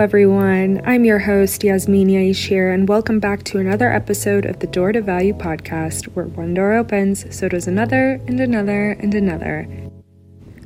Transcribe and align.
everyone. 0.00 0.80
I'm 0.86 1.04
your 1.04 1.18
host, 1.18 1.62
Yasmin 1.62 2.08
Yaishir, 2.08 2.72
and 2.72 2.88
welcome 2.88 3.20
back 3.20 3.44
to 3.44 3.58
another 3.58 3.92
episode 3.92 4.46
of 4.46 4.60
the 4.60 4.66
Door 4.66 4.92
to 4.92 5.02
Value 5.02 5.34
podcast, 5.34 6.06
where 6.14 6.24
one 6.24 6.54
door 6.54 6.72
opens, 6.72 7.26
so 7.36 7.50
does 7.50 7.68
another, 7.68 8.18
and 8.26 8.40
another, 8.40 8.92
and 8.92 9.14
another. 9.14 9.68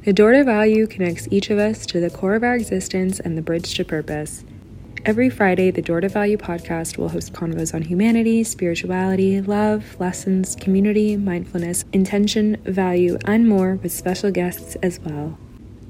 The 0.05 0.13
Door 0.13 0.35
to 0.35 0.45
Value 0.45 0.87
connects 0.87 1.27
each 1.33 1.51
of 1.51 1.59
us 1.59 1.85
to 1.87 1.99
the 1.99 2.11
core 2.11 2.37
of 2.37 2.45
our 2.45 2.55
existence 2.55 3.19
and 3.19 3.37
the 3.37 3.43
bridge 3.43 3.75
to 3.75 3.85
purpose. 3.85 4.45
Every 5.05 5.29
Friday, 5.29 5.73
the 5.73 5.83
Door 5.83 6.03
to 6.03 6.11
Value 6.11 6.37
podcast 6.37 6.97
will 6.97 7.09
host 7.09 7.33
convos 7.33 7.75
on 7.75 7.83
humanity, 7.83 8.45
spirituality, 8.45 9.41
love, 9.41 9.97
lessons, 9.99 10.55
community, 10.55 11.17
mindfulness, 11.17 11.85
intention, 11.93 12.57
value, 12.65 13.19
and 13.25 13.49
more 13.49 13.81
with 13.83 13.91
special 13.91 14.31
guests 14.31 14.77
as 14.77 15.01
well. 15.01 15.37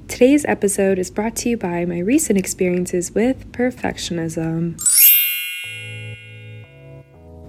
Today's 0.07 0.45
episode 0.45 0.99
is 0.99 1.09
brought 1.09 1.35
to 1.37 1.49
you 1.49 1.57
by 1.57 1.83
my 1.83 1.99
recent 1.99 2.37
experiences 2.37 3.13
with 3.13 3.51
perfectionism. 3.51 4.79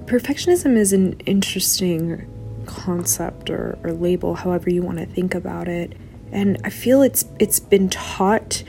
Perfectionism 0.07 0.77
is 0.77 0.93
an 0.93 1.21
interesting 1.21 2.27
concept 2.65 3.51
or, 3.51 3.79
or 3.85 3.93
label, 3.93 4.35
however 4.35 4.71
you 4.71 4.83
want 4.83 4.99
to 4.99 5.07
think 5.07 5.35
about 5.35 5.69
it. 5.69 5.93
And 6.33 6.59
I 6.65 6.71
feel 6.71 7.03
it's 7.03 7.27
it's 7.39 7.61
been 7.61 7.89
taught 7.89 8.65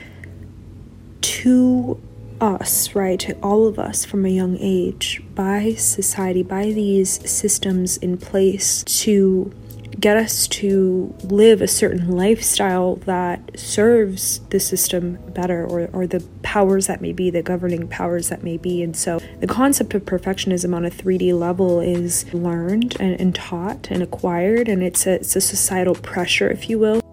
to 1.22 2.00
us, 2.40 2.94
right, 2.94 3.18
to 3.20 3.32
all 3.40 3.66
of 3.66 3.78
us 3.78 4.04
from 4.04 4.24
a 4.24 4.30
young 4.30 4.56
age 4.60 5.22
by 5.34 5.74
society, 5.74 6.42
by 6.42 6.66
these 6.66 7.28
systems 7.28 7.96
in 7.96 8.18
place 8.18 8.84
to 8.84 9.52
get 9.98 10.16
us 10.16 10.46
to 10.48 11.14
live 11.24 11.60
a 11.60 11.68
certain 11.68 12.10
lifestyle 12.10 12.96
that 12.96 13.58
serves 13.58 14.40
the 14.50 14.60
system 14.60 15.18
better 15.32 15.64
or, 15.64 15.88
or 15.92 16.06
the 16.06 16.24
powers 16.42 16.86
that 16.86 17.00
may 17.00 17.12
be, 17.12 17.30
the 17.30 17.42
governing 17.42 17.88
powers 17.88 18.28
that 18.28 18.42
may 18.42 18.56
be. 18.56 18.82
And 18.82 18.96
so 18.96 19.20
the 19.40 19.46
concept 19.46 19.94
of 19.94 20.04
perfectionism 20.04 20.74
on 20.74 20.84
a 20.84 20.90
3D 20.90 21.38
level 21.38 21.80
is 21.80 22.32
learned 22.32 22.96
and, 23.00 23.20
and 23.20 23.34
taught 23.34 23.90
and 23.90 24.02
acquired, 24.02 24.68
and 24.68 24.82
it's 24.82 25.06
a, 25.06 25.14
it's 25.14 25.36
a 25.36 25.40
societal 25.40 25.94
pressure, 25.94 26.50
if 26.50 26.68
you 26.68 26.78
will. 26.78 27.07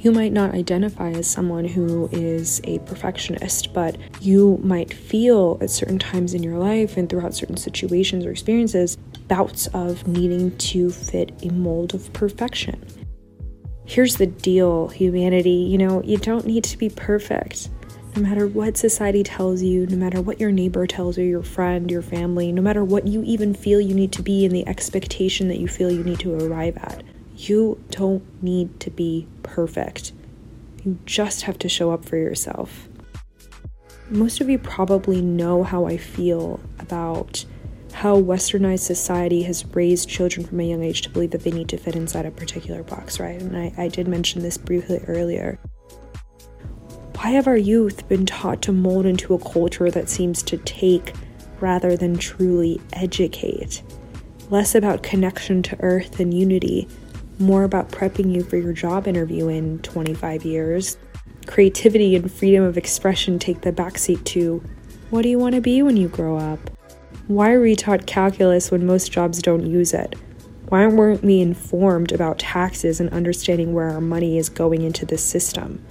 You 0.00 0.12
might 0.12 0.32
not 0.32 0.54
identify 0.54 1.10
as 1.10 1.26
someone 1.26 1.64
who 1.64 2.08
is 2.12 2.60
a 2.62 2.78
perfectionist, 2.80 3.72
but 3.72 3.96
you 4.20 4.60
might 4.62 4.94
feel 4.94 5.58
at 5.60 5.70
certain 5.70 5.98
times 5.98 6.34
in 6.34 6.42
your 6.44 6.56
life 6.56 6.96
and 6.96 7.08
throughout 7.08 7.34
certain 7.34 7.56
situations 7.56 8.24
or 8.24 8.30
experiences 8.30 8.96
bouts 9.26 9.66
of 9.68 10.06
needing 10.06 10.56
to 10.58 10.90
fit 10.90 11.32
a 11.42 11.50
mold 11.50 11.94
of 11.94 12.12
perfection. 12.12 12.80
Here's 13.86 14.16
the 14.16 14.26
deal, 14.26 14.86
humanity 14.86 15.50
you 15.50 15.78
know, 15.78 16.00
you 16.04 16.16
don't 16.16 16.46
need 16.46 16.62
to 16.64 16.78
be 16.78 16.90
perfect. 16.90 17.68
No 18.14 18.22
matter 18.22 18.46
what 18.46 18.76
society 18.76 19.24
tells 19.24 19.62
you, 19.62 19.86
no 19.86 19.96
matter 19.96 20.20
what 20.20 20.38
your 20.38 20.52
neighbor 20.52 20.86
tells 20.86 21.18
you, 21.18 21.24
your 21.24 21.42
friend, 21.42 21.90
your 21.90 22.02
family, 22.02 22.52
no 22.52 22.62
matter 22.62 22.84
what 22.84 23.08
you 23.08 23.24
even 23.24 23.52
feel 23.52 23.80
you 23.80 23.94
need 23.94 24.12
to 24.12 24.22
be 24.22 24.44
in 24.44 24.52
the 24.52 24.66
expectation 24.68 25.48
that 25.48 25.58
you 25.58 25.66
feel 25.66 25.90
you 25.90 26.04
need 26.04 26.20
to 26.20 26.34
arrive 26.34 26.76
at. 26.76 27.02
You 27.38 27.80
don't 27.90 28.42
need 28.42 28.80
to 28.80 28.90
be 28.90 29.28
perfect. 29.44 30.12
You 30.84 30.98
just 31.06 31.42
have 31.42 31.56
to 31.60 31.68
show 31.68 31.92
up 31.92 32.04
for 32.04 32.16
yourself. 32.16 32.88
Most 34.10 34.40
of 34.40 34.50
you 34.50 34.58
probably 34.58 35.22
know 35.22 35.62
how 35.62 35.86
I 35.86 35.98
feel 35.98 36.58
about 36.80 37.44
how 37.92 38.20
westernized 38.20 38.80
society 38.80 39.42
has 39.44 39.64
raised 39.66 40.08
children 40.08 40.44
from 40.44 40.58
a 40.58 40.64
young 40.64 40.82
age 40.82 41.02
to 41.02 41.10
believe 41.10 41.30
that 41.30 41.44
they 41.44 41.52
need 41.52 41.68
to 41.68 41.76
fit 41.76 41.94
inside 41.94 42.26
a 42.26 42.30
particular 42.32 42.82
box, 42.82 43.20
right? 43.20 43.40
And 43.40 43.56
I, 43.56 43.72
I 43.76 43.88
did 43.88 44.08
mention 44.08 44.42
this 44.42 44.58
briefly 44.58 45.00
earlier. 45.06 45.60
Why 47.16 47.30
have 47.30 47.46
our 47.46 47.56
youth 47.56 48.08
been 48.08 48.26
taught 48.26 48.62
to 48.62 48.72
mold 48.72 49.06
into 49.06 49.34
a 49.34 49.38
culture 49.38 49.90
that 49.90 50.08
seems 50.08 50.42
to 50.44 50.56
take 50.58 51.14
rather 51.60 51.96
than 51.96 52.18
truly 52.18 52.80
educate? 52.94 53.82
Less 54.50 54.74
about 54.74 55.02
connection 55.02 55.62
to 55.64 55.76
earth 55.80 56.18
and 56.20 56.32
unity, 56.32 56.88
more 57.38 57.64
about 57.64 57.90
prepping 57.90 58.32
you 58.32 58.42
for 58.42 58.56
your 58.56 58.72
job 58.72 59.06
interview 59.06 59.48
in 59.48 59.78
25 59.80 60.44
years. 60.44 60.98
Creativity 61.46 62.16
and 62.16 62.30
freedom 62.30 62.64
of 62.64 62.76
expression 62.76 63.38
take 63.38 63.60
the 63.60 63.72
backseat 63.72 64.24
to 64.24 64.62
what 65.10 65.22
do 65.22 65.28
you 65.28 65.38
want 65.38 65.54
to 65.54 65.60
be 65.60 65.82
when 65.82 65.96
you 65.96 66.08
grow 66.08 66.36
up? 66.36 66.58
Why 67.28 67.52
are 67.52 67.60
we 67.60 67.76
taught 67.76 68.06
calculus 68.06 68.70
when 68.70 68.86
most 68.86 69.10
jobs 69.10 69.40
don't 69.40 69.66
use 69.66 69.94
it? 69.94 70.14
Why 70.68 70.86
weren't 70.86 71.24
we 71.24 71.40
informed 71.40 72.12
about 72.12 72.38
taxes 72.38 73.00
and 73.00 73.08
understanding 73.10 73.72
where 73.72 73.88
our 73.88 74.02
money 74.02 74.36
is 74.36 74.50
going 74.50 74.82
into 74.82 75.06
the 75.06 75.16
system? 75.16 75.82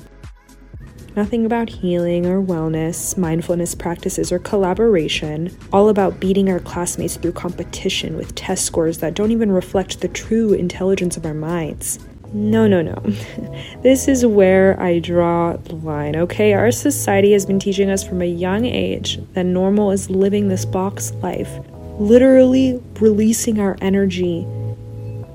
Nothing 1.17 1.47
about 1.47 1.67
healing 1.67 2.27
or 2.27 2.43
wellness, 2.43 3.17
mindfulness 3.17 3.73
practices, 3.73 4.31
or 4.31 4.37
collaboration. 4.37 5.49
All 5.73 5.89
about 5.89 6.19
beating 6.19 6.47
our 6.47 6.59
classmates 6.59 7.17
through 7.17 7.31
competition 7.31 8.15
with 8.17 8.35
test 8.35 8.65
scores 8.65 8.99
that 8.99 9.15
don't 9.15 9.31
even 9.31 9.51
reflect 9.51 10.01
the 10.01 10.09
true 10.09 10.53
intelligence 10.53 11.17
of 11.17 11.25
our 11.25 11.33
minds. 11.33 11.97
No, 12.33 12.67
no, 12.67 12.83
no. 12.83 12.93
this 13.81 14.07
is 14.07 14.27
where 14.27 14.79
I 14.79 14.99
draw 14.99 15.57
the 15.57 15.73
line, 15.77 16.15
okay? 16.15 16.53
Our 16.53 16.69
society 16.69 17.31
has 17.31 17.47
been 17.47 17.57
teaching 17.57 17.89
us 17.89 18.07
from 18.07 18.21
a 18.21 18.25
young 18.25 18.65
age 18.65 19.19
that 19.33 19.47
normal 19.47 19.89
is 19.89 20.11
living 20.11 20.49
this 20.49 20.65
box 20.65 21.13
life, 21.13 21.49
literally 21.97 22.79
releasing 22.99 23.59
our 23.59 23.75
energy 23.81 24.45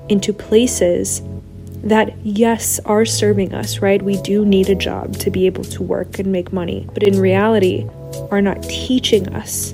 into 0.07 0.31
places 0.31 1.21
that, 1.83 2.15
yes, 2.25 2.79
are 2.85 3.05
serving 3.05 3.53
us, 3.53 3.79
right? 3.79 4.01
We 4.01 4.21
do 4.21 4.45
need 4.45 4.69
a 4.69 4.75
job 4.75 5.17
to 5.17 5.29
be 5.29 5.45
able 5.45 5.65
to 5.65 5.83
work 5.83 6.17
and 6.17 6.31
make 6.31 6.53
money, 6.53 6.87
but 6.93 7.03
in 7.03 7.19
reality, 7.19 7.87
are 8.31 8.41
not 8.41 8.63
teaching 8.63 9.27
us 9.35 9.73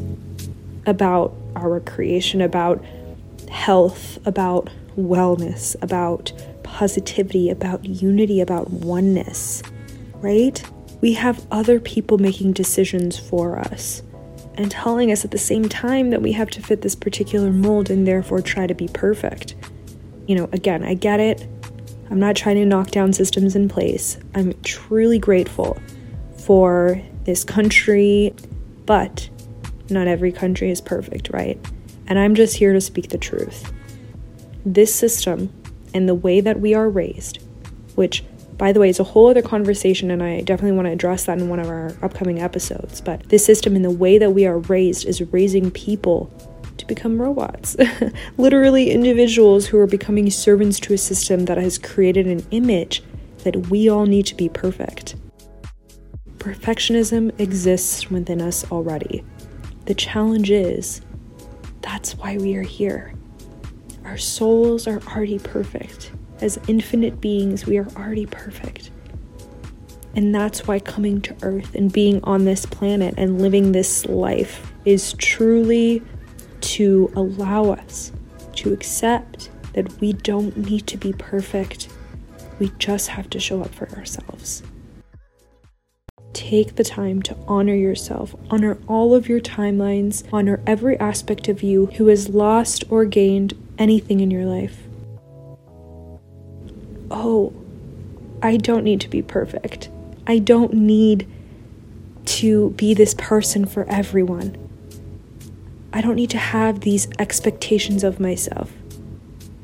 about 0.86 1.36
our 1.56 1.80
creation, 1.80 2.42
about 2.42 2.84
health, 3.50 4.18
about 4.26 4.70
wellness, 4.98 5.76
about 5.82 6.32
positivity, 6.64 7.50
about 7.50 7.86
unity, 7.86 8.42
about 8.42 8.70
oneness, 8.72 9.62
right? 10.16 10.64
We 11.02 11.14
have 11.14 11.46
other 11.52 11.80
people 11.80 12.18
making 12.18 12.54
decisions 12.54 13.18
for 13.18 13.60
us 13.60 14.02
and 14.56 14.70
telling 14.70 15.12
us 15.12 15.24
at 15.24 15.32
the 15.32 15.38
same 15.38 15.70
time 15.70 16.10
that 16.10 16.22
we 16.22 16.34
have 16.34 16.50
to 16.52 16.62
fit 16.62 16.82
this 16.82 16.96
particular 16.96 17.52
mold 17.52 17.90
and 17.90 18.06
therefore 18.06 18.42
try 18.42 18.68
to 18.68 18.74
be 18.74 18.88
perfect. 18.90 19.56
You 20.28 20.36
know, 20.36 20.50
again, 20.52 20.84
I 20.84 20.96
get 20.96 21.20
it. 21.20 21.48
I'm 22.12 22.20
not 22.20 22.36
trying 22.36 22.56
to 22.56 22.66
knock 22.66 22.92
down 22.92 23.14
systems 23.14 23.56
in 23.56 23.70
place. 23.70 24.18
I'm 24.34 24.54
truly 24.64 25.20
grateful 25.20 25.78
for 26.38 27.02
this 27.26 27.44
country, 27.44 28.34
but 28.86 29.30
not 29.90 30.08
every 30.08 30.32
country 30.32 30.72
is 30.72 30.82
perfect, 30.82 31.30
right? 31.32 31.60
And 32.08 32.18
I'm 32.18 32.34
just 32.34 32.56
here 32.56 32.74
to 32.74 32.82
speak 32.82 33.10
the 33.10 33.18
truth. 33.18 33.72
This 34.66 34.94
system 34.94 35.54
and 35.94 36.10
the 36.10 36.16
way 36.16 36.42
that 36.42 36.60
we 36.60 36.74
are 36.74 36.90
raised, 36.90 37.40
which, 37.96 38.24
by 38.58 38.72
the 38.72 38.80
way, 38.80 38.90
is 38.90 39.00
a 39.00 39.04
whole 39.04 39.28
other 39.28 39.42
conversation, 39.44 40.10
and 40.10 40.24
I 40.24 40.42
definitely 40.42 40.76
want 40.76 40.88
to 40.88 40.92
address 40.92 41.26
that 41.26 41.38
in 41.38 41.50
one 41.50 41.60
of 41.60 41.68
our 41.68 41.96
upcoming 42.02 42.40
episodes. 42.40 43.02
But 43.02 43.30
this 43.30 43.46
system 43.46 43.76
and 43.76 43.86
the 43.86 43.92
way 43.92 44.18
that 44.18 44.32
we 44.32 44.48
are 44.48 44.58
raised 44.58 45.06
is 45.06 45.22
raising 45.32 45.70
people 45.70 46.32
to 46.80 46.88
become 46.88 47.22
robots. 47.22 47.78
Literally, 48.38 48.92
individuals 48.92 49.68
who 49.68 49.78
are 49.78 49.88
becoming 49.88 50.30
servants 50.30 50.80
to 50.82 50.94
a 50.94 50.98
system 50.98 51.46
that 51.46 51.58
has 51.58 51.78
created 51.78 52.28
an 52.28 52.46
image 52.52 53.04
that 53.44 53.68
we 53.68 53.90
all 53.90 54.06
need 54.06 54.26
to 54.26 54.36
be 54.36 54.50
perfect. 54.50 55.16
Perfectionism 56.38 57.38
exists 57.40 58.10
within 58.10 58.42
us 58.42 58.70
already. 58.72 59.24
The 59.86 59.94
challenge 59.94 60.52
is 60.52 61.02
that's 61.82 62.16
why 62.18 62.38
we 62.38 62.56
are 62.56 62.64
here. 62.64 63.14
Our 64.06 64.18
souls 64.18 64.88
are 64.88 65.02
already 65.08 65.40
perfect. 65.40 66.12
As 66.42 66.58
infinite 66.68 67.20
beings, 67.20 67.66
we 67.66 67.78
are 67.78 67.88
already 67.96 68.26
perfect. 68.26 68.92
And 70.16 70.34
that's 70.34 70.68
why 70.68 70.80
coming 70.80 71.22
to 71.22 71.36
Earth 71.44 71.76
and 71.76 71.92
being 71.92 72.24
on 72.24 72.46
this 72.46 72.66
planet 72.66 73.14
and 73.18 73.42
living 73.42 73.72
this 73.72 74.06
life 74.06 74.74
is 74.86 75.14
truly 75.14 76.02
to 76.80 77.12
allow 77.14 77.72
us 77.72 78.14
to 78.54 78.72
accept 78.72 79.50
that 79.74 80.00
we 80.00 80.14
don't 80.14 80.56
need 80.56 80.88
to 80.88 80.96
be 80.96 81.12
perfect. 81.12 81.90
We 82.58 82.72
just 82.80 83.10
have 83.10 83.30
to 83.32 83.40
show 83.40 83.62
up 83.62 83.76
for 83.76 83.90
ourselves. 83.98 84.64
Take 86.32 86.76
the 86.76 86.86
time 86.86 87.22
to 87.24 87.36
honor 87.50 87.76
yourself, 87.76 88.34
honor 88.50 88.78
all 88.88 89.14
of 89.14 89.28
your 89.28 89.42
timelines, 89.42 90.24
honor 90.32 90.62
every 90.66 90.98
aspect 91.02 91.50
of 91.50 91.62
you 91.62 91.88
who 91.98 92.08
has 92.08 92.30
lost 92.30 92.86
or 92.90 93.04
gained 93.04 93.62
anything 93.78 94.22
in 94.22 94.32
your 94.32 94.46
life. 94.46 94.78
Oh, 97.12 97.52
I 98.42 98.56
don't 98.56 98.86
need 98.86 99.02
to 99.02 99.10
be 99.10 99.22
perfect. 99.22 99.90
I 100.28 100.40
don't 100.40 100.74
need 100.74 101.28
to 102.40 102.70
be 102.78 102.94
this 102.94 103.16
person 103.16 103.66
for 103.66 103.84
everyone. 103.90 104.69
I 105.92 106.02
don't 106.02 106.16
need 106.16 106.30
to 106.32 106.38
have 106.38 106.82
these 106.82 107.08
expectations 107.20 108.04
of 108.04 108.20
myself. 108.20 108.72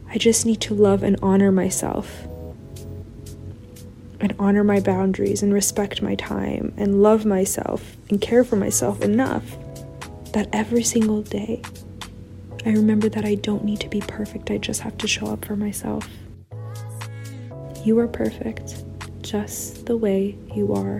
I 0.10 0.18
just 0.18 0.46
need 0.46 0.62
to 0.62 0.74
love 0.74 1.04
and 1.04 1.18
honor 1.22 1.52
myself. 1.52 2.28
and 4.22 4.34
honor 4.40 4.64
my 4.64 4.80
boundaries 4.80 5.44
and 5.44 5.54
respect 5.54 6.02
my 6.02 6.16
time 6.16 6.74
and 6.78 7.04
love 7.04 7.26
myself 7.26 7.96
and 8.10 8.20
care 8.22 8.44
for 8.44 8.56
myself 8.56 9.02
enough 9.02 9.44
that 10.32 10.48
every 10.54 10.82
single 10.84 11.22
day 11.22 11.62
I 12.66 12.70
remember 12.70 13.10
that 13.10 13.26
I 13.26 13.36
don't 13.36 13.64
need 13.64 13.80
to 13.82 13.90
be 13.90 14.02
perfect, 14.02 14.50
I 14.50 14.58
just 14.58 14.82
have 14.82 14.98
to 14.98 15.08
show 15.08 15.28
up 15.28 15.46
for 15.46 15.56
myself. 15.56 16.10
You 17.84 18.00
are 18.00 18.08
perfect, 18.08 18.84
just 19.22 19.86
the 19.86 19.96
way 19.96 20.36
you 20.56 20.74
are. 20.74 21.00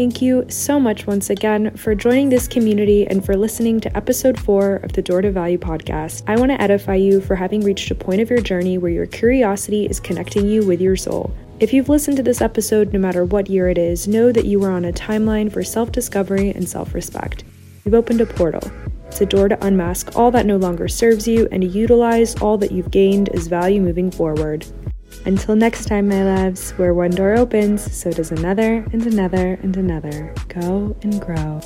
Thank 0.00 0.22
you 0.22 0.46
so 0.48 0.80
much 0.80 1.06
once 1.06 1.28
again 1.28 1.76
for 1.76 1.94
joining 1.94 2.30
this 2.30 2.48
community 2.48 3.06
and 3.06 3.22
for 3.22 3.36
listening 3.36 3.80
to 3.80 3.94
episode 3.94 4.40
four 4.40 4.76
of 4.76 4.94
the 4.94 5.02
Door 5.02 5.20
to 5.20 5.30
Value 5.30 5.58
podcast. 5.58 6.22
I 6.26 6.36
want 6.36 6.50
to 6.52 6.58
edify 6.58 6.94
you 6.94 7.20
for 7.20 7.34
having 7.34 7.60
reached 7.60 7.90
a 7.90 7.94
point 7.94 8.22
of 8.22 8.30
your 8.30 8.40
journey 8.40 8.78
where 8.78 8.90
your 8.90 9.04
curiosity 9.04 9.84
is 9.84 10.00
connecting 10.00 10.48
you 10.48 10.64
with 10.64 10.80
your 10.80 10.96
soul. 10.96 11.34
If 11.58 11.74
you've 11.74 11.90
listened 11.90 12.16
to 12.16 12.22
this 12.22 12.40
episode, 12.40 12.94
no 12.94 12.98
matter 12.98 13.26
what 13.26 13.50
year 13.50 13.68
it 13.68 13.76
is, 13.76 14.08
know 14.08 14.32
that 14.32 14.46
you 14.46 14.64
are 14.64 14.70
on 14.70 14.86
a 14.86 14.92
timeline 14.94 15.52
for 15.52 15.62
self 15.62 15.92
discovery 15.92 16.48
and 16.48 16.66
self 16.66 16.94
respect. 16.94 17.44
You've 17.84 17.92
opened 17.92 18.22
a 18.22 18.26
portal. 18.26 18.72
It's 19.08 19.20
a 19.20 19.26
door 19.26 19.50
to 19.50 19.66
unmask 19.66 20.16
all 20.16 20.30
that 20.30 20.46
no 20.46 20.56
longer 20.56 20.88
serves 20.88 21.28
you 21.28 21.46
and 21.52 21.60
to 21.60 21.68
utilize 21.68 22.36
all 22.36 22.56
that 22.56 22.72
you've 22.72 22.90
gained 22.90 23.28
as 23.28 23.48
value 23.48 23.82
moving 23.82 24.10
forward. 24.10 24.64
Until 25.26 25.54
next 25.54 25.84
time, 25.84 26.08
my 26.08 26.24
loves, 26.24 26.70
where 26.72 26.94
one 26.94 27.10
door 27.10 27.36
opens, 27.36 27.94
so 27.94 28.10
does 28.10 28.32
another 28.32 28.86
and 28.92 29.06
another 29.06 29.58
and 29.62 29.76
another. 29.76 30.34
Go 30.48 30.96
and 31.02 31.20
grow. 31.20 31.60